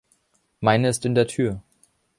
[0.61, 1.61] Meine ist in der Tür.